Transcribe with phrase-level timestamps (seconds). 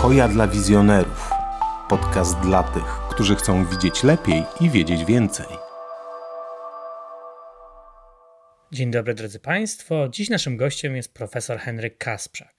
[0.00, 1.30] Hoja dla wizjonerów.
[1.88, 5.46] Podcast dla tych, którzy chcą widzieć lepiej i wiedzieć więcej.
[8.72, 10.08] Dzień dobry drodzy Państwo.
[10.08, 12.54] Dziś naszym gościem jest profesor Henryk Kasprzak.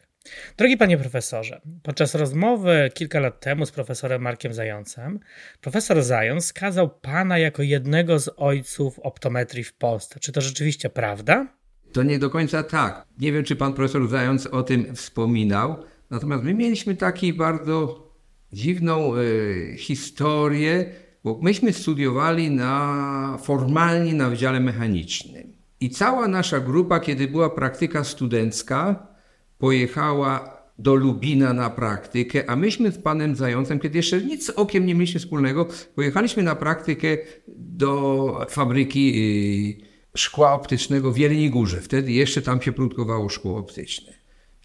[0.58, 5.20] Drogi panie profesorze, podczas rozmowy kilka lat temu z profesorem Markiem Zającem,
[5.62, 10.20] profesor Zając skazał pana jako jednego z ojców optometrii w Polsce.
[10.20, 11.48] Czy to rzeczywiście prawda?
[11.94, 13.06] To nie do końca tak.
[13.20, 15.84] Nie wiem, czy pan profesor Zając o tym wspominał.
[16.12, 18.08] Natomiast my mieliśmy taką bardzo
[18.54, 20.86] dziwną y, historię,
[21.24, 25.54] bo myśmy studiowali na, formalnie na Wydziale Mechanicznym.
[25.80, 29.08] I cała nasza grupa, kiedy była praktyka studencka,
[29.58, 34.86] pojechała do Lubina na praktykę, a myśmy z panem Zającem, kiedy jeszcze nic z okiem
[34.86, 37.08] nie mieliśmy wspólnego, pojechaliśmy na praktykę
[37.48, 39.14] do fabryki
[40.16, 41.82] y, szkła optycznego w Jeleniej Górze.
[41.82, 44.21] Wtedy jeszcze tam się produkowało szkło optyczne.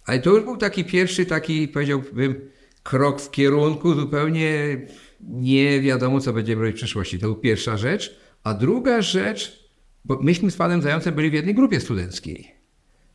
[0.06, 2.50] Ale to już był taki pierwszy, taki powiedziałbym,
[2.82, 4.80] krok w kierunku zupełnie
[5.20, 7.18] nie wiadomo, co będziemy robić w przyszłości.
[7.18, 8.16] To była pierwsza rzecz.
[8.44, 9.70] A druga rzecz,
[10.04, 12.54] bo myśmy z panem Zającem byli w jednej grupie studenckiej.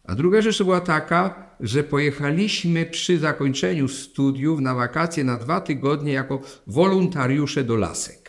[0.03, 6.13] A druga rzecz była taka, że pojechaliśmy przy zakończeniu studiów na wakacje na dwa tygodnie
[6.13, 8.20] jako wolontariusze do lasek.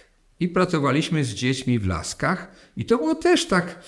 [0.43, 2.53] I pracowaliśmy z dziećmi w laskach.
[2.77, 3.85] I to było też tak,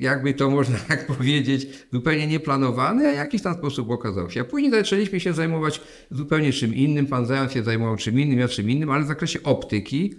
[0.00, 4.40] jakby to można tak powiedzieć, zupełnie nieplanowane, a jakiś tam sposób okazało się.
[4.40, 7.06] A później zaczęliśmy się zajmować zupełnie czym innym.
[7.06, 10.14] Pan Zając się zajmował czym innym, ja czym innym, ale w zakresie optyki.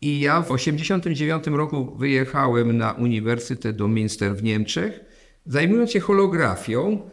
[0.00, 5.00] I ja w 1989 roku wyjechałem na Uniwersytet do Münster w Niemczech,
[5.46, 7.10] zajmując się holografią.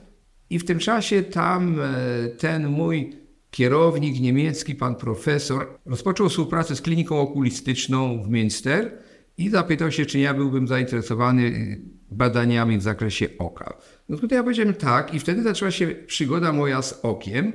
[0.50, 3.14] I w tym czasie tam e, ten mój
[3.52, 8.90] kierownik niemiecki, pan profesor, rozpoczął współpracę z kliniką okulistyczną w Münster
[9.38, 13.78] i zapytał się, czy ja byłbym zainteresowany y, badaniami w zakresie oka.
[14.10, 17.54] No tutaj ja powiedziałem tak i wtedy zaczęła się przygoda moja z okiem,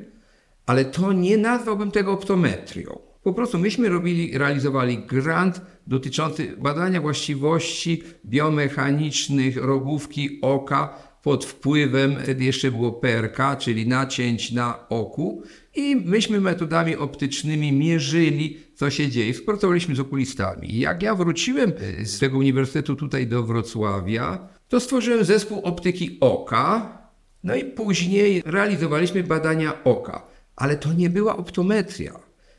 [0.66, 2.98] ale to nie nazwałbym tego optometrią.
[3.22, 12.44] Po prostu myśmy robili, realizowali grant dotyczący badania właściwości biomechanicznych rogówki oka pod wpływem, wtedy
[12.44, 15.42] jeszcze było PRK, czyli nacięć na oku
[15.74, 19.32] i myśmy metodami optycznymi mierzyli, co się dzieje.
[19.32, 20.78] Współpracowaliśmy z okulistami.
[20.78, 21.72] Jak ja wróciłem
[22.04, 26.98] z tego uniwersytetu tutaj do Wrocławia, to stworzyłem zespół optyki oka,
[27.44, 30.26] no i później realizowaliśmy badania oka.
[30.56, 32.12] Ale to nie była optometria.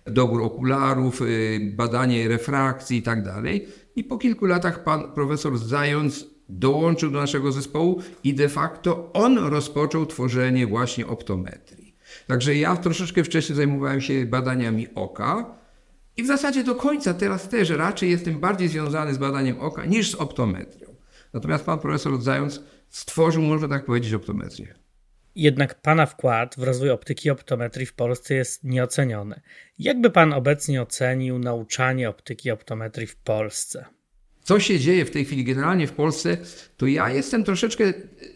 [0.06, 3.68] Dobór okularów, y, badanie refrakcji i tak dalej.
[3.96, 9.38] I po kilku latach pan profesor Zając dołączył do naszego zespołu i de facto on
[9.38, 11.84] rozpoczął tworzenie właśnie optometrii.
[12.28, 15.56] Także ja troszeczkę wcześniej zajmowałem się badaniami oka
[16.18, 20.12] i w zasadzie do końca teraz też raczej jestem bardziej związany z badaniem oka niż
[20.12, 20.96] z optometrią.
[21.34, 24.75] Natomiast pan profesor Zając stworzył, można tak powiedzieć, optometrię.
[25.35, 29.41] Jednak Pana wkład w rozwój optyki i optometrii w Polsce jest nieoceniony.
[29.80, 33.85] Jakby Pan obecnie ocenił nauczanie optyki i optometrii w Polsce?
[34.46, 36.38] Co się dzieje w tej chwili generalnie w Polsce,
[36.78, 37.94] to ja jestem troszeczkę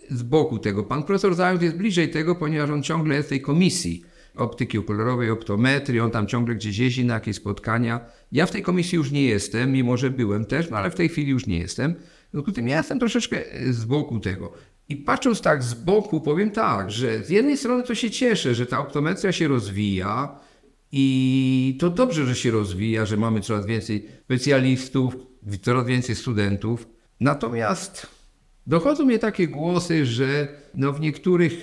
[0.10, 0.84] z boku tego.
[0.84, 4.04] Pan profesor Zając jest bliżej tego, ponieważ on ciągle jest w tej komisji
[4.36, 8.00] optyki okularowej, optometrii, on tam ciągle gdzieś jeździ na jakieś spotkania.
[8.32, 11.10] Ja w tej komisji już nie jestem, mimo że byłem też, no ale w tej
[11.10, 11.96] chwili już nie jestem.
[12.34, 14.54] No tym ja jestem troszeczkę z boku tego.
[14.90, 18.66] I patrząc tak z boku, powiem tak, że z jednej strony to się cieszę, że
[18.66, 20.40] ta optometria się rozwija
[20.92, 25.29] i to dobrze, że się rozwija, że mamy coraz więcej specjalistów,
[25.62, 26.88] coraz więcej studentów.
[27.20, 28.08] Natomiast
[28.68, 31.54] dochodzą mnie takie głosy, że no w niektórych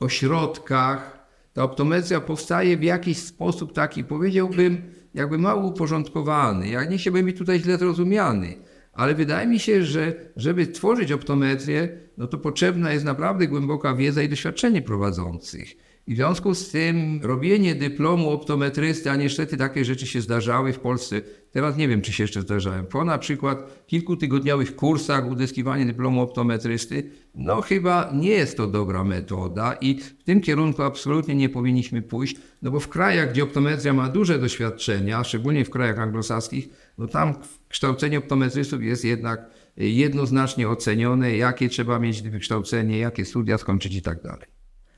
[0.00, 4.82] ośrodkach ta optometria powstaje w jakiś sposób taki, powiedziałbym,
[5.14, 6.68] jakby mało uporządkowany.
[6.68, 8.54] Ja nie chciałbym być tutaj źle zrozumiany,
[8.92, 14.22] ale wydaje mi się, że żeby tworzyć optometrię, no to potrzebna jest naprawdę głęboka wiedza
[14.22, 15.85] i doświadczenie prowadzących.
[16.06, 20.78] I w związku z tym robienie dyplomu optometrysty, a niestety takie rzeczy się zdarzały w
[20.78, 21.20] Polsce,
[21.52, 27.10] teraz nie wiem, czy się jeszcze zdarzają, po na przykład kilkutygodniowych kursach uzyskiwanie dyplomu optometrysty,
[27.34, 32.36] no chyba nie jest to dobra metoda i w tym kierunku absolutnie nie powinniśmy pójść,
[32.62, 36.68] no bo w krajach, gdzie optometria ma duże doświadczenia, szczególnie w krajach anglosaskich,
[36.98, 37.34] no tam
[37.68, 44.22] kształcenie optometrystów jest jednak jednoznacznie ocenione, jakie trzeba mieć wykształcenie, jakie studia skończyć i tak
[44.22, 44.55] dalej.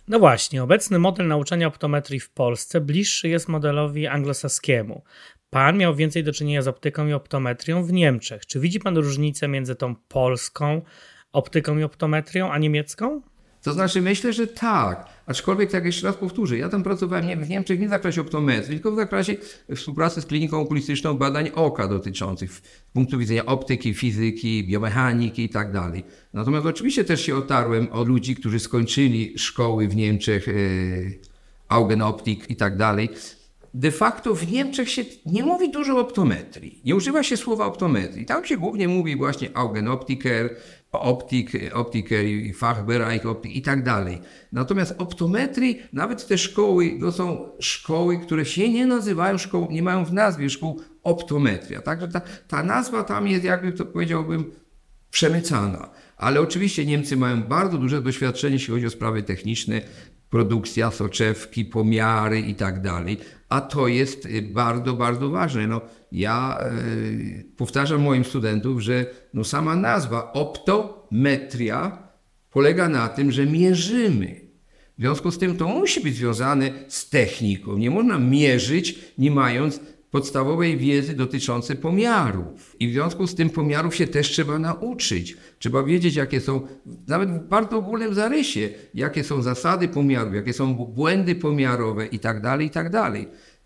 [0.09, 5.03] No właśnie, obecny model nauczania optometrii w Polsce bliższy jest modelowi anglosaskiemu.
[5.51, 8.47] Pan miał więcej do czynienia z optyką i optometrią w Niemczech.
[8.47, 10.83] Czy widzi pan różnicę między tą polską
[11.33, 13.23] optyką i optometrią, a niemiecką?
[13.63, 15.07] To znaczy, myślę, że tak.
[15.27, 18.75] Aczkolwiek, tak jeszcze raz powtórzę, ja tam pracowałem nie, w Niemczech nie w zakresie optometrii,
[18.75, 19.37] tylko w zakresie
[19.77, 22.63] współpracy z kliniką okulistyczną badań oka dotyczących z
[22.93, 26.05] punktu widzenia optyki, fizyki, biomechaniki i tak dalej.
[26.33, 30.53] Natomiast oczywiście też się otarłem o ludzi, którzy skończyli szkoły w Niemczech, e,
[31.69, 33.09] Augenoptik i tak dalej.
[33.79, 36.83] De facto w Niemczech się nie mówi dużo o optometrii.
[36.85, 38.27] Nie używa się słowa optometrii.
[38.27, 40.57] Tam się głównie mówi właśnie Augenoptiker,
[40.93, 44.19] optik, optiker i Fachbereich optik i tak dalej.
[44.53, 50.05] Natomiast optometrii, nawet te szkoły, to są szkoły, które się nie nazywają szkołą, nie mają
[50.05, 51.83] w nazwie szkół optometria.
[51.83, 54.51] Także ta, ta nazwa tam jest jakby to powiedziałbym
[55.11, 55.91] przemycana.
[56.17, 59.81] Ale oczywiście Niemcy mają bardzo duże doświadczenie, jeśli chodzi o sprawy techniczne,
[60.31, 63.19] produkcja, soczewki, pomiary i tak dalej.
[63.49, 65.67] A to jest y, bardzo, bardzo ważne.
[65.67, 65.81] No,
[66.13, 72.09] ja y, powtarzam moim studentom, że no, sama nazwa optometria
[72.51, 74.49] polega na tym, że mierzymy.
[74.99, 77.79] W związku z tym to musi być związane z techniką.
[77.79, 79.81] Nie można mierzyć, nie mając
[80.11, 82.77] podstawowej wiedzy dotyczącej pomiarów.
[82.81, 85.37] I w związku z tym pomiarów się też trzeba nauczyć.
[85.59, 86.61] Trzeba wiedzieć, jakie są,
[87.09, 92.43] nawet w bardzo ogólnym zarysie, jakie są zasady pomiarów, jakie są błędy pomiarowe i tak
[92.43, 92.93] dalej, i tak.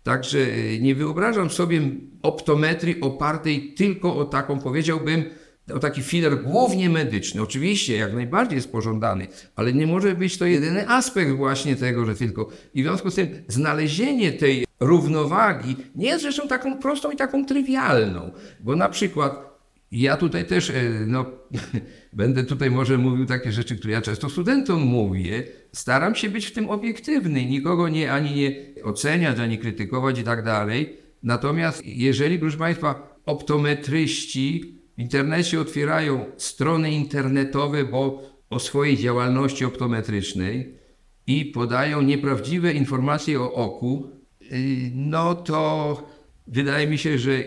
[0.03, 1.81] Także e, nie wyobrażam sobie
[2.21, 5.23] optometrii opartej tylko o taką, powiedziałbym,
[5.73, 7.41] o taki filar głównie medyczny.
[7.41, 12.15] Oczywiście, jak najbardziej jest pożądany, ale nie może być to jedyny aspekt właśnie tego, że
[12.15, 12.49] tylko.
[12.73, 17.45] I w związku z tym znalezienie tej równowagi nie jest rzeczą taką prostą i taką
[17.45, 19.53] trywialną, bo na przykład
[19.91, 20.73] ja tutaj też, e,
[21.07, 21.25] no,
[22.13, 25.43] będę tutaj może mówił takie rzeczy, które ja często studentom mówię.
[25.71, 30.43] Staram się być w tym obiektywny, nikogo nie, ani nie oceniać, ani krytykować i tak
[30.43, 30.97] dalej.
[31.23, 40.77] Natomiast jeżeli, proszę Państwa, optometryści w internecie otwierają strony internetowe, bo o swojej działalności optometrycznej
[41.27, 44.09] i podają nieprawdziwe informacje o oku,
[44.41, 45.97] y, no to
[46.47, 47.43] wydaje mi się, że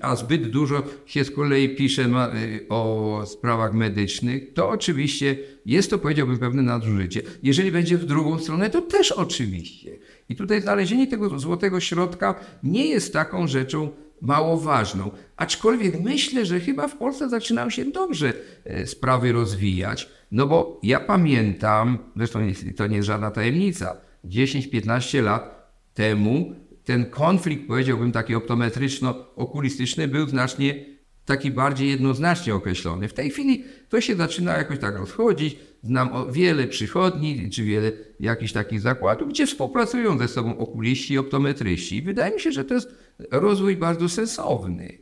[0.00, 5.98] a zbyt dużo się z kolei pisze y, o sprawach medycznych, to oczywiście jest to,
[5.98, 7.22] powiedziałbym, pewne nadużycie.
[7.42, 9.98] Jeżeli będzie w drugą stronę, to też oczywiście.
[10.28, 15.10] I tutaj znalezienie tego złotego środka nie jest taką rzeczą mało ważną.
[15.36, 18.32] Aczkolwiek myślę, że chyba w Polsce zaczynają się dobrze
[18.64, 22.40] e, sprawy rozwijać, no bo ja pamiętam, zresztą
[22.76, 30.84] to nie jest żadna tajemnica, 10-15 lat temu ten konflikt, powiedziałbym taki optometryczno-okulistyczny był znacznie
[31.30, 33.08] taki bardziej jednoznacznie określony.
[33.08, 35.56] W tej chwili to się zaczyna jakoś tak rozchodzić.
[35.82, 42.02] Znam wiele przychodni, czy wiele jakichś takich zakładów, gdzie współpracują ze sobą okuliści i optometryści.
[42.02, 42.94] Wydaje mi się, że to jest
[43.30, 44.98] rozwój bardzo sensowny.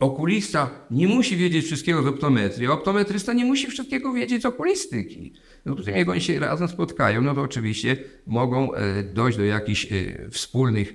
[0.00, 5.32] Okulista nie musi wiedzieć wszystkiego z optometrii, a optometrysta nie musi wszystkiego wiedzieć z okulistyki.
[5.66, 7.96] No to jak oni się razem spotkają, no to oczywiście
[8.26, 10.94] mogą e, dojść do jakichś e, wspólnych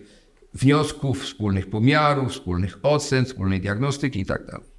[0.54, 4.73] wniosków, wspólnych pomiarów, wspólnych ocen, wspólnej diagnostyki itd.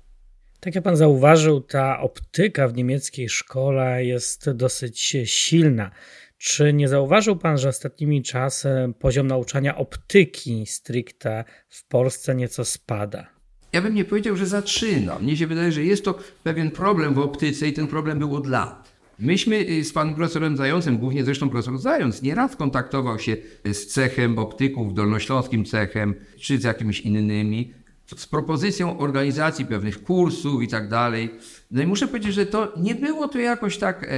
[0.64, 5.90] Tak, jak pan zauważył, ta optyka w niemieckiej szkole jest dosyć silna.
[6.38, 8.69] Czy nie zauważył Pan, że ostatnimi czasy
[8.99, 13.26] poziom nauczania optyki stricte w Polsce nieco spada?
[13.72, 15.19] Ja bym nie powiedział, że zaczyna.
[15.19, 18.46] Mnie się wydaje, że jest to pewien problem w optyce i ten problem był od
[18.46, 18.94] lat.
[19.19, 23.37] Myśmy y, z panem profesorem Zającem, głównie zresztą profesor Zając, nieraz kontaktował się
[23.72, 27.72] z cechem optyków, dolnośląskim cechem, czy z jakimiś innymi,
[28.17, 31.31] z propozycją organizacji pewnych kursów i tak dalej.
[31.71, 34.09] No i muszę powiedzieć, że to nie było to jakoś tak e,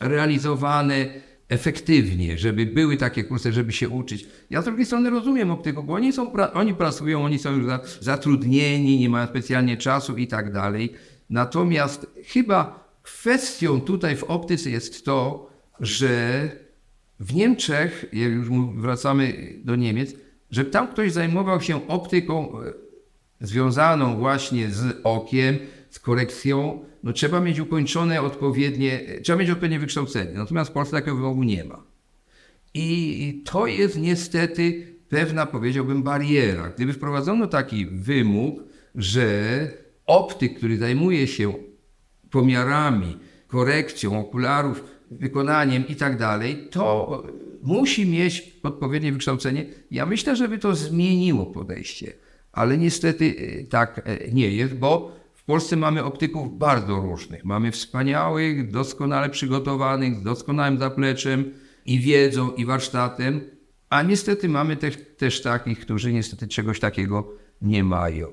[0.00, 1.06] realizowane
[1.48, 4.26] efektywnie, żeby były takie kursy, żeby się uczyć.
[4.50, 8.98] Ja z drugiej strony rozumiem optyków, bo oni, są, oni pracują, oni są już zatrudnieni,
[8.98, 10.92] nie mają specjalnie czasu i tak dalej.
[11.30, 15.50] Natomiast chyba kwestią tutaj w optyce jest to,
[15.80, 16.48] że
[17.20, 20.14] w Niemczech, jak już wracamy do Niemiec,
[20.50, 22.72] że tam ktoś zajmował się optyką e,
[23.40, 25.58] związaną właśnie z okiem,
[25.90, 30.32] z korekcją, no trzeba mieć ukończone odpowiednie, trzeba mieć odpowiednie wykształcenie.
[30.34, 31.82] Natomiast w Polsce takiego wymogu nie ma.
[32.74, 36.68] I to jest niestety pewna, powiedziałbym, bariera.
[36.76, 38.62] Gdyby wprowadzono taki wymóg,
[38.94, 39.28] że
[40.06, 41.52] optyk, który zajmuje się
[42.30, 47.22] pomiarami, korekcją okularów, wykonaniem i tak dalej, to
[47.62, 49.66] musi mieć odpowiednie wykształcenie.
[49.90, 52.12] Ja myślę, żeby to zmieniło podejście,
[52.52, 57.44] ale niestety e, tak e, nie jest, bo w Polsce mamy optyków bardzo różnych.
[57.44, 61.52] Mamy wspaniałych, doskonale przygotowanych, z doskonałym zapleczem
[61.86, 63.40] i wiedzą, i warsztatem,
[63.90, 68.28] a niestety mamy też, też takich, którzy niestety czegoś takiego nie mają.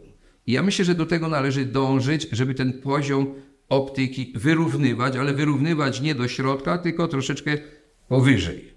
[0.48, 3.34] I ja myślę, że do tego należy dążyć, żeby ten poziom
[3.70, 7.58] optyki wyrównywać, ale wyrównywać nie do środka, tylko troszeczkę
[8.08, 8.77] powyżej.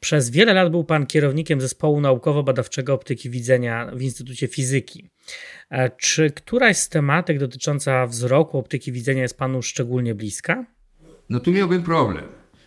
[0.00, 5.10] Przez wiele lat był Pan kierownikiem zespołu naukowo-badawczego optyki widzenia w Instytucie Fizyki.
[5.70, 10.64] E, czy któraś z tematyk dotycząca wzroku optyki widzenia jest Panu szczególnie bliska?
[11.28, 12.24] No tu miałbym problem,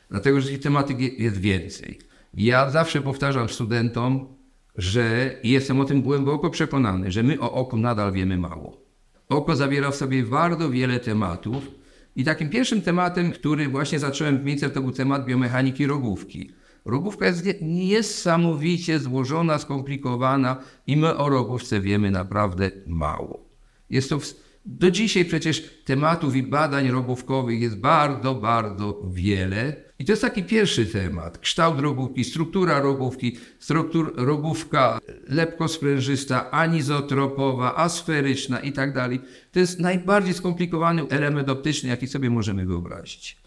[0.10, 2.00] dlatego że tych tematyk jest więcej.
[2.34, 4.36] Ja zawsze powtarzam studentom,
[4.76, 8.82] że jestem o tym głęboko przekonany, że my o oku nadal wiemy mało.
[9.30, 11.72] Oko zawiera w sobie bardzo wiele tematów
[12.16, 16.52] i takim pierwszym tematem, który właśnie zacząłem w miejsce, to był temat biomechaniki rogówki.
[16.86, 23.50] Rogówka jest niesamowicie złożona, skomplikowana i my o rogówce wiemy naprawdę mało.
[23.90, 24.20] Jest to
[24.66, 29.76] do dzisiaj przecież tematów i badań rogówkowych jest bardzo, bardzo wiele.
[30.00, 31.38] I to jest taki pierwszy temat.
[31.38, 35.00] Kształt rogówki, struktura rogówki, struktur, rogówka
[35.30, 39.22] lepkosprężysta, anizotropowa, asferyczna i tak dalej.
[39.52, 43.43] To jest najbardziej skomplikowany element optyczny, jaki sobie możemy wyobrazić.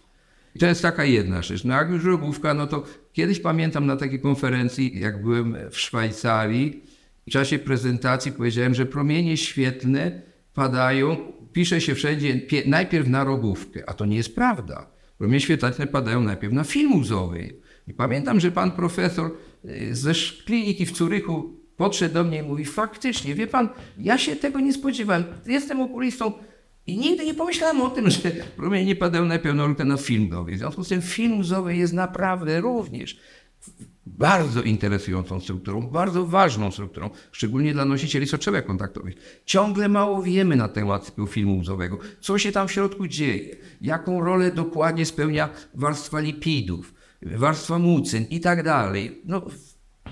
[0.56, 1.64] I to jest taka jedna rzecz.
[1.64, 6.82] No jak już rogówka, no to kiedyś pamiętam na takiej konferencji, jak byłem w Szwajcarii,
[7.26, 10.22] w czasie prezentacji powiedziałem, że promienie świetlne
[10.54, 11.16] padają,
[11.52, 14.90] pisze się wszędzie najpierw na rogówkę, a to nie jest prawda.
[15.18, 17.54] Promienie świetlne padają najpierw na film łzowy.
[17.88, 19.30] I pamiętam, że pan profesor
[19.64, 20.12] e, ze
[20.46, 24.72] kliniki w Curychu podszedł do mnie i mówi, faktycznie, wie pan, ja się tego nie
[24.72, 26.32] spodziewałem, jestem okulistą
[26.86, 30.52] i nigdy nie pomyślałem o tym, że promienie najpierw na, na film łzowy.
[30.52, 33.20] W związku z tym film łzowy jest naprawdę również
[34.06, 39.42] bardzo interesującą strukturą, bardzo ważną strukturą, szczególnie dla nosicieli soczewek kontaktowych.
[39.44, 44.50] Ciągle mało wiemy na temat filmu łzowego, co się tam w środku dzieje, jaką rolę
[44.50, 49.22] dokładnie spełnia warstwa lipidów, warstwa mucyn i tak dalej.
[49.24, 49.42] No,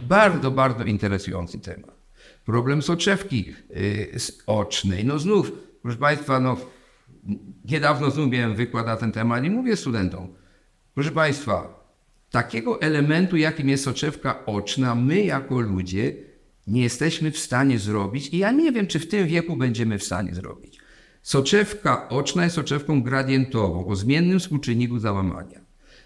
[0.02, 1.95] bardzo, bardzo interesujący temat.
[2.45, 4.11] Problem soczewki yy,
[4.47, 5.04] ocznej.
[5.04, 5.52] No znów,
[5.85, 6.57] proszę Państwa, no,
[7.64, 10.29] niedawno znów miałem wykład na ten temat i mówię studentom,
[10.95, 11.85] proszę Państwa,
[12.31, 16.17] takiego elementu, jakim jest soczewka oczna, my jako ludzie
[16.67, 20.05] nie jesteśmy w stanie zrobić i ja nie wiem, czy w tym wieku będziemy w
[20.05, 20.79] stanie zrobić.
[21.23, 25.61] Soczewka oczna jest soczewką gradientową o zmiennym współczynniku załamania.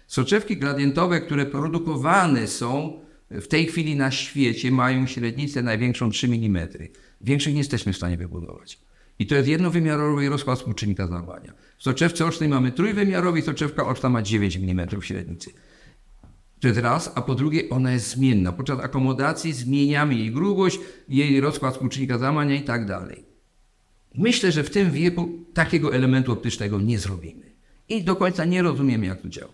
[0.07, 2.99] Soczewki gradientowe, które produkowane są
[3.31, 6.67] w tej chwili na świecie, mają średnicę największą 3 mm.
[7.21, 8.88] Większych nie jesteśmy w stanie wybudować.
[9.19, 11.53] I to jest jednowymiarowy rozkład współczynnika załamania.
[11.77, 15.51] W soczewce ocznej mamy trójwymiarowy, soczewka oczna ma 9 mm średnicy.
[16.59, 18.51] To jest raz, a po drugie ona jest zmienna.
[18.51, 23.25] Podczas akomodacji zmieniamy jej grubość, jej rozkład współczynnika załamania i tak dalej.
[24.15, 27.51] Myślę, że w tym wieku takiego elementu optycznego nie zrobimy.
[27.89, 29.51] I do końca nie rozumiemy, jak to działa.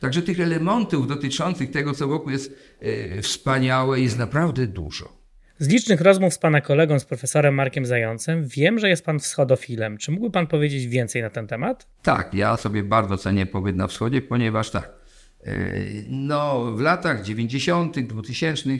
[0.00, 5.17] Także tych elementów dotyczących tego, co wokół jest e, wspaniałe, jest naprawdę dużo.
[5.58, 9.98] Z licznych rozmów z pana kolegą, z profesorem Markiem Zającem, wiem, że jest pan wschodofilem.
[9.98, 11.86] Czy mógłby pan powiedzieć więcej na ten temat?
[12.02, 14.98] Tak, ja sobie bardzo cenię pobyt na wschodzie, ponieważ tak,
[15.44, 18.70] E, no, w latach 90., 2000,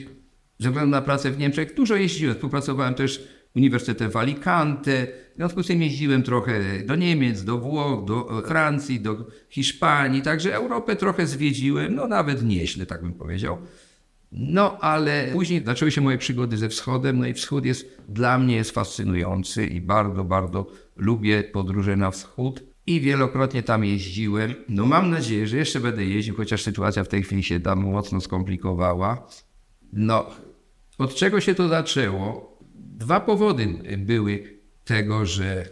[0.59, 2.35] ze względu na pracę w Niemczech, dużo jeździłem.
[2.35, 5.07] Współpracowałem też w Uniwersytecie w Alicante.
[5.33, 10.21] W związku z tym jeździłem trochę do Niemiec, do Włoch, do Francji, do Hiszpanii.
[10.21, 13.57] Także Europę trochę zwiedziłem, no nawet nieźle, tak bym powiedział.
[14.31, 18.55] No, ale później zaczęły się moje przygody ze wschodem, no i wschód jest dla mnie
[18.55, 24.55] jest fascynujący i bardzo, bardzo lubię podróże na wschód i wielokrotnie tam jeździłem.
[24.69, 28.21] No mam nadzieję, że jeszcze będę jeździł, chociaż sytuacja w tej chwili się tam mocno
[28.21, 29.27] skomplikowała.
[29.93, 30.29] No,
[30.97, 32.59] od czego się to zaczęło?
[32.75, 33.67] Dwa powody
[33.97, 35.69] były tego, że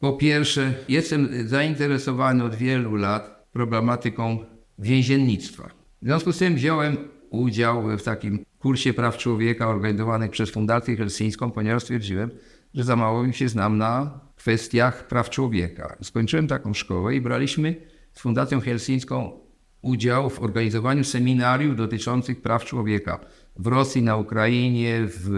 [0.00, 4.38] po pierwsze jestem zainteresowany od wielu lat problematyką
[4.78, 5.70] więziennictwa.
[6.02, 6.96] W związku z tym wziąłem
[7.32, 12.30] udział w takim kursie praw człowieka organizowanym przez Fundację Helsińską, ponieważ stwierdziłem,
[12.74, 15.96] że za mało się znam na kwestiach praw człowieka.
[16.02, 17.74] Skończyłem taką szkołę i braliśmy
[18.12, 19.40] z Fundacją Helsińską
[19.82, 23.20] udział w organizowaniu seminariów dotyczących praw człowieka
[23.56, 25.30] w Rosji, na Ukrainie, w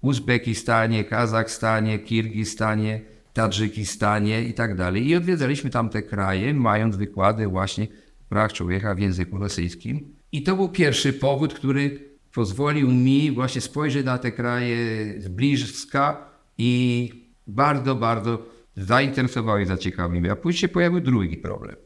[0.00, 3.00] Uzbekistanie, Kazachstanie, Kirgistanie,
[3.32, 5.08] Tadżykistanie i tak dalej.
[5.08, 7.86] I odwiedzaliśmy tamte kraje, mając wykłady właśnie
[8.28, 10.19] praw człowieka w języku rosyjskim.
[10.32, 14.76] I to był pierwszy powód, który pozwolił mi właśnie spojrzeć na te kraje
[15.20, 17.10] z bliska i
[17.46, 18.46] bardzo, bardzo
[18.76, 20.30] zainteresowały i zaciekawiły.
[20.30, 21.76] A później się pojawił drugi problem,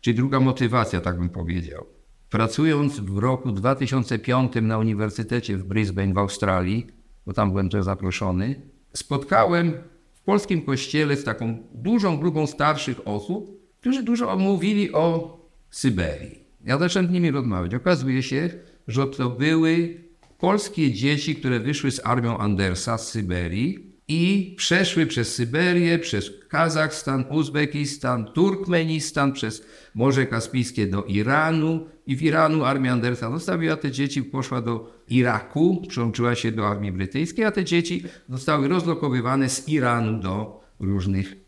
[0.00, 1.86] czyli druga motywacja, tak bym powiedział.
[2.30, 6.86] Pracując w roku 2005 na Uniwersytecie w Brisbane w Australii,
[7.26, 8.60] bo tam byłem też zaproszony,
[8.92, 9.72] spotkałem
[10.12, 15.38] w polskim kościele z taką dużą grupą starszych osób, którzy dużo mówili o
[15.70, 16.49] Syberii.
[16.64, 17.74] Ja zacząłem z nimi rozmawiać.
[17.74, 18.50] Okazuje się,
[18.88, 20.04] że to były
[20.38, 27.24] polskie dzieci, które wyszły z armią Andersa z Syberii i przeszły przez Syberię, przez Kazachstan,
[27.30, 34.22] Uzbekistan, Turkmenistan, przez Morze Kaspijskie do Iranu i w Iranu armia Andersa zostawiła te dzieci,
[34.22, 40.20] poszła do Iraku, przyłączyła się do armii brytyjskiej, a te dzieci zostały rozlokowywane z Iranu
[40.22, 41.39] do różnych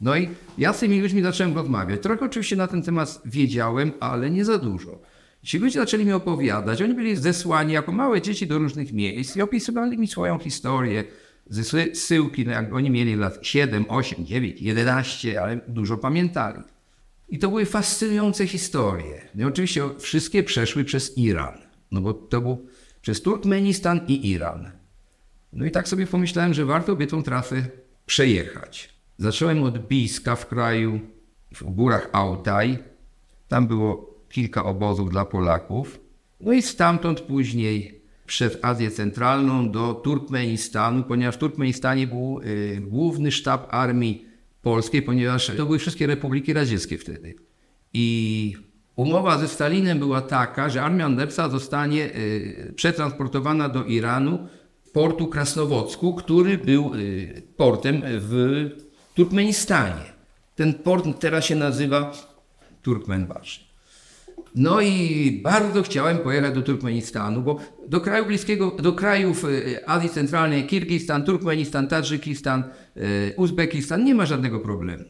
[0.00, 2.02] No i ja z tymi ludźmi zacząłem rozmawiać.
[2.02, 5.00] Trochę oczywiście na ten temat wiedziałem, ale nie za dużo.
[5.42, 6.82] Ci ludzie zaczęli mi opowiadać.
[6.82, 11.04] Oni byli zesłani jako małe dzieci do różnych miejsc i opisywali mi swoją historię.
[11.92, 16.62] Zsyłki, no jak oni mieli lat 7, 8, 9, 11, ale dużo pamiętali.
[17.28, 19.28] I to były fascynujące historie.
[19.34, 21.58] No i oczywiście wszystkie przeszły przez Iran.
[21.90, 22.66] No bo to był
[23.00, 24.70] przez Turkmenistan i Iran.
[25.52, 27.62] No i tak sobie pomyślałem, że warto by tą trasę
[28.06, 28.99] przejechać.
[29.20, 31.00] Zacząłem od Biska w kraju,
[31.54, 32.78] w górach Altaj.
[33.48, 36.00] Tam było kilka obozów dla Polaków.
[36.40, 43.32] No i stamtąd później przez Azję Centralną do Turkmenistanu, ponieważ w Turkmenistanie był y, główny
[43.32, 44.24] sztab armii
[44.62, 47.34] polskiej, ponieważ to były wszystkie republiki radzieckie wtedy.
[47.92, 48.56] I
[48.96, 54.48] umowa ze Stalinem była taka, że armia Andersa zostanie y, przetransportowana do Iranu
[54.92, 58.89] portu Krasnowodzku, który był y, portem w
[59.20, 60.12] Turkmenistanie.
[60.56, 62.12] Ten port teraz się nazywa
[62.82, 63.70] Turkmenbasz.
[64.54, 70.08] No i bardzo chciałem pojechać do Turkmenistanu, bo do kraju bliskiego, do krajów y, Azji
[70.08, 72.64] Centralnej, Kirgistan, Turkmenistan, Tadżykistan,
[72.96, 75.04] y, Uzbekistan nie ma żadnego problemu.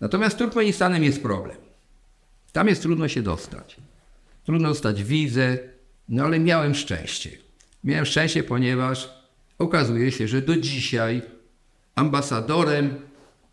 [0.00, 1.56] Natomiast z Turkmenistanem jest problem.
[2.52, 3.76] Tam jest trudno się dostać.
[4.44, 5.58] Trudno dostać wizę,
[6.08, 7.30] no ale miałem szczęście.
[7.84, 9.10] Miałem szczęście, ponieważ
[9.58, 11.22] okazuje się, że do dzisiaj
[11.94, 13.09] ambasadorem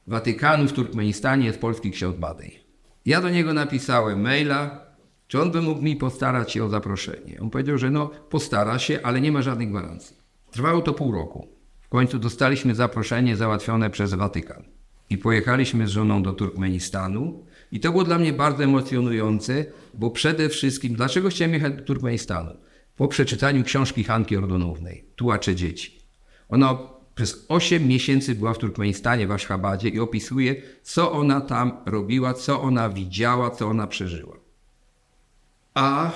[0.07, 2.59] Watykanu w Turkmenistanie jest polski ksiądz Badej.
[3.05, 4.85] Ja do niego napisałem maila,
[5.27, 7.39] czy on by mógł mi postarać się o zaproszenie.
[7.41, 10.15] On powiedział, że no postara się, ale nie ma żadnych gwarancji.
[10.51, 11.47] Trwało to pół roku.
[11.81, 14.63] W końcu dostaliśmy zaproszenie załatwione przez Watykan.
[15.09, 17.45] I pojechaliśmy z żoną do Turkmenistanu.
[17.71, 22.51] I to było dla mnie bardzo emocjonujące, bo przede wszystkim, dlaczego chciałem jechać do Turkmenistanu?
[22.95, 25.99] Po przeczytaniu książki Hanki Ordonównej, Tułacze dzieci.
[26.49, 32.33] Ona przez 8 miesięcy była w Turkmenistanie, w Ashgabadzie i opisuje, co ona tam robiła,
[32.33, 34.35] co ona widziała, co ona przeżyła.
[35.73, 36.11] A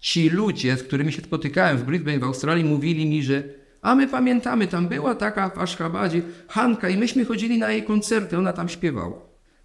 [0.00, 3.42] ci ludzie, z którymi się spotykałem w Brisbane, w Australii, mówili mi, że
[3.82, 8.38] a my pamiętamy, tam była taka w Ashgabadzie Hanka i myśmy chodzili na jej koncerty,
[8.38, 9.18] ona tam śpiewała.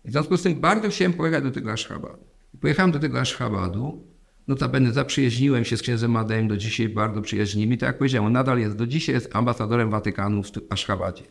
[0.05, 2.23] W związku z tym bardzo chciałem pojechać do tego Ashgabadu.
[2.61, 4.07] Pojechałem do tego Ashgabadu,
[4.47, 7.77] Notabene zaprzyjaźniłem się z księdzem Madejem, do dzisiaj bardzo przyjaźnimy.
[7.77, 11.23] Tak jak powiedziałem, on nadal jest, do dzisiaj jest ambasadorem Watykanu w Ashgabadzie.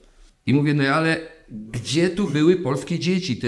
[0.47, 3.41] I mówię, no ale gdzie tu były polskie dzieci?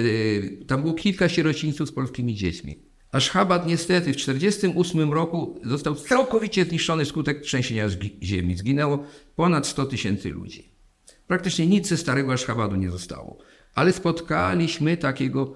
[0.66, 2.78] Tam było kilka sierocińców z polskimi dziećmi.
[3.12, 7.88] Ashgabat niestety w 1948 roku został całkowicie zniszczony wskutek trzęsienia
[8.22, 8.56] ziemi.
[8.56, 9.04] Zginęło
[9.36, 10.72] ponad 100 tysięcy ludzi.
[11.26, 13.38] Praktycznie nic ze starego Ashgabadu nie zostało.
[13.74, 15.54] Ale spotkaliśmy takiego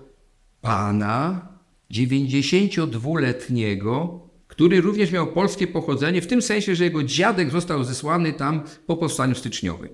[0.61, 1.48] pana,
[1.92, 8.62] 92-letniego, który również miał polskie pochodzenie, w tym sensie, że jego dziadek został zesłany tam
[8.87, 9.88] po powstaniu styczniowym.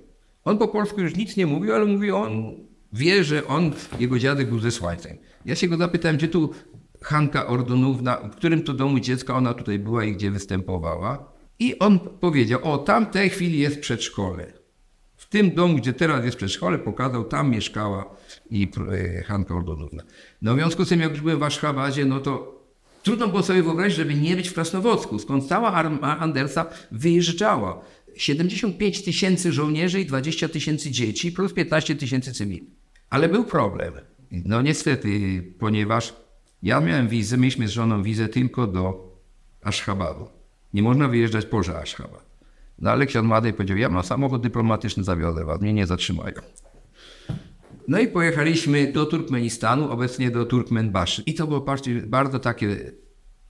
[0.45, 2.55] On po polsku już nic nie mówił, ale mówił, on
[2.93, 5.17] wie, że on, jego dziadek był zesłańcem.
[5.45, 6.51] Ja się go zapytałem, gdzie tu
[7.03, 11.33] Hanka Ordonówna, w którym to domu dziecka ona tutaj była i gdzie występowała.
[11.59, 14.58] I on powiedział, o tam w tej chwili jest przedszkole.
[15.29, 18.17] W tym domu, gdzie teraz jest przedszkole, pokazał, tam mieszkała
[18.51, 20.03] i e, Hanka Ordonówna.
[20.43, 22.63] No w związku z tym, jak już byłem w Aszchabadzie, no to
[23.03, 27.81] trudno było sobie wyobrazić, żeby nie być w Krasnowodzku, skąd cała armia Andersa wyjeżdżała.
[28.17, 32.71] 75 tysięcy żołnierzy i 20 tysięcy dzieci, plus 15 tysięcy cywili.
[33.11, 33.95] Ale był problem.
[34.31, 36.15] No niestety, ponieważ
[36.63, 39.15] ja miałem wizę, mieliśmy z żoną wizę tylko do
[39.63, 40.29] Aszchabadu.
[40.75, 42.28] Nie można wyjeżdżać poza Aszchabad.
[42.79, 46.35] No ale ksiądz Madej powiedział, ja mam samochód dyplomatyczny, zawiodę was, mnie nie zatrzymają.
[47.89, 51.23] No i pojechaliśmy do Turkmenistanu, obecnie do Turkmenbaszy.
[51.27, 51.65] I to było
[52.07, 52.93] bardzo takie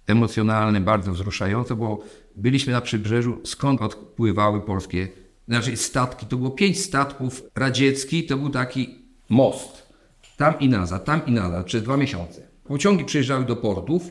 [0.07, 1.99] emocjonalne, bardzo wzruszające, bo
[2.37, 5.09] byliśmy na przybrzeżu, skąd odpływały polskie,
[5.49, 6.27] znaczy statki.
[6.27, 9.89] To było pięć statków radzieckich, to był taki most.
[10.37, 12.49] Tam i nazad, tam i nazad, przez dwa miesiące.
[12.65, 14.11] Pociągi przyjeżdżały do portów,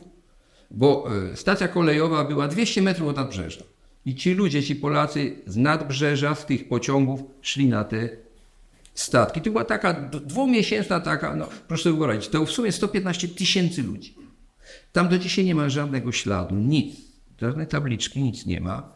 [0.70, 3.62] bo e, stacja kolejowa była 200 metrów od nadbrzeża.
[4.06, 8.08] I ci ludzie, ci Polacy z nadbrzeża, z tych pociągów szli na te
[8.94, 9.40] statki.
[9.40, 14.14] To była taka dwumiesięczna taka, no proszę wyobrazić, to w sumie 115 tysięcy ludzi.
[14.92, 16.96] Tam do dzisiaj nie ma żadnego śladu, nic.
[17.40, 18.92] Żadnej tabliczki, nic nie ma.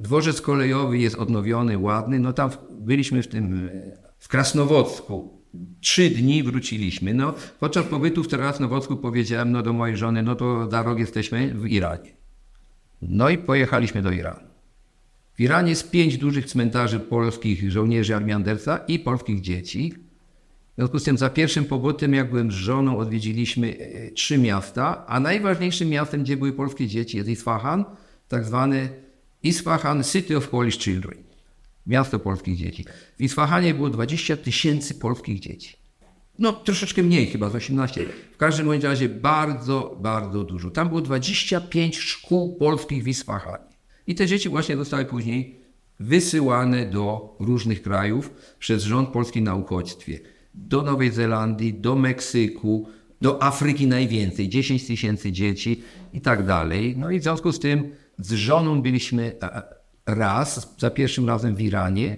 [0.00, 2.18] Dworzec kolejowy jest odnowiony, ładny.
[2.18, 3.70] No tam byliśmy w tym,
[4.18, 5.42] w Krasnowodzku.
[5.80, 7.14] Trzy dni wróciliśmy.
[7.14, 11.54] No, podczas pobytu w Krasnowodzku powiedziałem no, do mojej żony, no to za rok jesteśmy
[11.54, 12.21] w Iranie.
[13.02, 14.40] No i pojechaliśmy do Iranu.
[15.34, 19.94] W Iranie jest pięć dużych cmentarzy polskich żołnierzy armii Andersa i polskich dzieci.
[20.72, 25.06] W związku z tym za pierwszym pobytem, jak byłem z żoną, odwiedziliśmy e, trzy miasta,
[25.06, 27.84] a najważniejszym miastem, gdzie były polskie dzieci jest Isfahan,
[28.28, 28.88] tak zwany
[29.42, 31.18] Isfahan City of Polish Children.
[31.86, 32.84] Miasto polskich dzieci.
[33.18, 35.81] W Isfahanie było 20 tysięcy polskich dzieci.
[36.38, 38.06] No troszeczkę mniej chyba, z 18.
[38.32, 40.70] W każdym bądź razie bardzo, bardzo dużo.
[40.70, 43.64] Tam było 25 szkół polskich w Isfahanie.
[44.06, 45.60] I te dzieci właśnie zostały później
[46.00, 50.20] wysyłane do różnych krajów przez rząd polski na uchodźstwie.
[50.54, 52.88] Do Nowej Zelandii, do Meksyku,
[53.20, 56.94] do Afryki najwięcej, 10 tysięcy dzieci i tak dalej.
[56.98, 59.62] No i w związku z tym z żoną byliśmy e,
[60.06, 62.16] raz, za pierwszym razem w Iranie,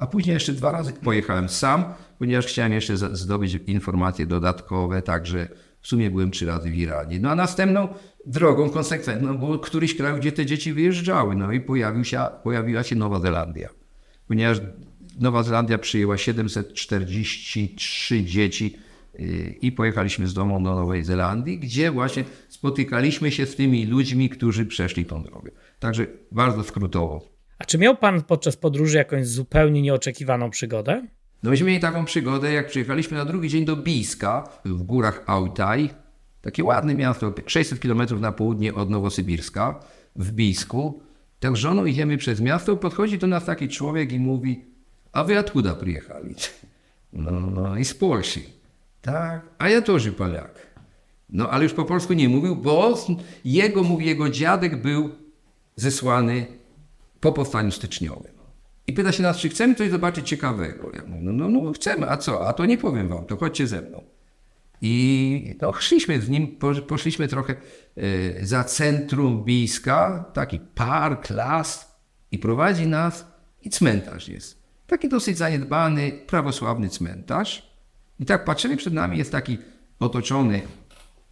[0.00, 1.84] a później jeszcze dwa razy pojechałem sam,
[2.18, 5.48] ponieważ chciałem jeszcze zdobyć informacje dodatkowe, także
[5.80, 7.20] w sumie byłem trzy razy w Iranie.
[7.20, 7.88] No a następną
[8.26, 11.36] drogą konsekwentną był któryś kraj, gdzie te dzieci wyjeżdżały.
[11.36, 13.68] No i pojawił się, pojawiła się Nowa Zelandia.
[14.28, 14.60] Ponieważ
[15.20, 18.76] Nowa Zelandia przyjęła 743 dzieci
[19.20, 24.28] y, i pojechaliśmy z domu do Nowej Zelandii, gdzie właśnie spotykaliśmy się z tymi ludźmi,
[24.28, 25.50] którzy przeszli tą drogę.
[25.78, 27.29] Także bardzo skrótowo.
[27.60, 31.06] A czy miał pan podczas podróży jakąś zupełnie nieoczekiwaną przygodę?
[31.42, 35.90] No myśmy mieli taką przygodę, jak przyjechaliśmy na drugi dzień do Biska w górach Altaj.
[36.42, 39.80] Takie ładne miasto, 600 km na południe od Nowosybirska,
[40.16, 41.02] w Bisku.
[41.40, 44.64] Tak żoną idziemy przez miasto, podchodzi do nas taki człowiek i mówi,
[45.12, 46.34] a wy odkuda przyjechali?
[47.12, 48.40] No, no i z Polski.
[49.02, 50.66] Tak, a ja też Polak.
[51.30, 52.94] No ale już po polsku nie mówił, bo
[53.44, 55.10] jego, mówi, jego dziadek był
[55.76, 56.59] zesłany
[57.20, 58.32] po powstaniu styczniowym.
[58.86, 60.90] I pyta się nas, czy chcemy coś zobaczyć ciekawego.
[60.94, 62.48] Ja mówię, no, no, no chcemy, a co?
[62.48, 64.04] A to nie powiem wam, to chodźcie ze mną.
[64.82, 66.56] I no, szliśmy z nim,
[66.88, 67.54] poszliśmy trochę
[67.98, 71.98] y, za centrum Biska, taki park, las
[72.32, 73.26] i prowadzi nas
[73.62, 74.62] i cmentarz jest.
[74.86, 77.70] Taki dosyć zaniedbany, prawosławny cmentarz.
[78.20, 79.58] I tak patrzymy, przed nami jest taki
[80.00, 80.62] otoczony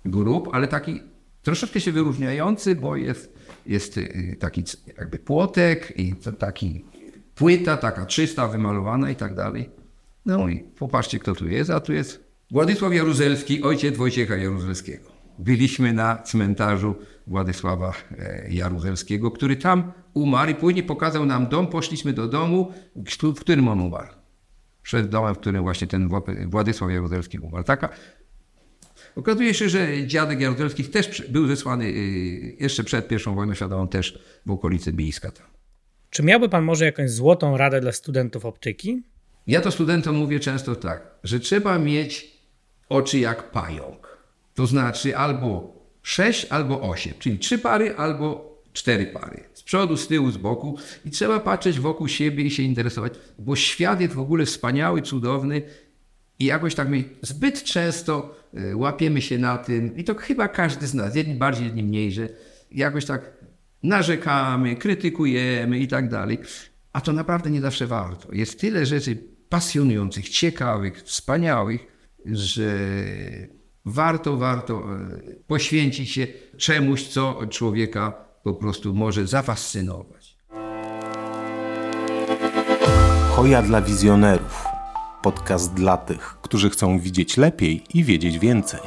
[0.05, 1.01] grób, ale taki
[1.43, 3.38] troszeczkę się wyróżniający, bo jest,
[3.69, 4.65] jest y, taki
[4.99, 6.85] jakby płotek i taki
[7.35, 9.71] płyta taka czysta, wymalowana i tak dalej.
[10.27, 15.09] No i popatrzcie, kto tu jest, a tu jest Władysław Jaruzelski, ojciec Wojciecha Jaruzelskiego.
[15.39, 16.95] Byliśmy na cmentarzu
[17.27, 21.67] Władysława e, Jaruzelskiego, który tam umarł i później pokazał nam dom.
[21.67, 22.73] Poszliśmy do domu,
[23.23, 24.09] w którym on umarł.
[24.83, 26.09] Przed domem, w którym właśnie ten
[26.47, 27.65] Władysław Jaruzelski umarł.
[27.65, 27.89] Taka
[29.17, 34.19] Okazuje się, że dziadek Jaruzelski też był zesłany y, jeszcze przed I wojną światową też
[34.47, 35.33] w okolicy Bijska.
[36.11, 39.03] Czy miałby pan może jakąś złotą radę dla studentów optyki?
[39.47, 42.39] Ja to studentom mówię często tak, że trzeba mieć
[42.89, 44.19] oczy jak pająk.
[44.55, 49.45] To znaczy albo 6, albo 8, czyli trzy pary, albo cztery pary.
[49.55, 50.79] Z przodu, z tyłu, z boku.
[51.05, 55.63] I trzeba patrzeć wokół siebie i się interesować, bo świat jest w ogóle wspaniały, cudowny
[56.39, 60.87] i jakoś tak my zbyt często y, łapiemy się na tym, i to chyba każdy
[60.87, 62.29] z nas, jedni bardziej, jedni mniej, że
[62.71, 63.39] jakoś tak
[63.83, 66.39] narzekamy, krytykujemy i tak dalej.
[66.93, 68.29] A to naprawdę nie zawsze warto.
[68.33, 69.17] Jest tyle rzeczy
[69.49, 71.87] pasjonujących, ciekawych, wspaniałych,
[72.27, 72.79] że
[73.85, 80.39] warto, warto e, poświęcić się czemuś, co człowieka po prostu może zafascynować.
[83.31, 84.58] Hoja dla wizjonerów
[85.23, 88.81] podcast dla tych, którzy chcą widzieć lepiej i wiedzieć więcej.